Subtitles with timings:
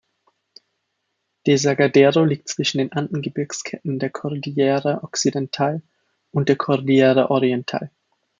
[1.45, 5.83] Desaguadero liegt zwischen den Anden-Gebirgsketten der Cordillera Occidental
[6.31, 7.91] und der Cordillera Oriental.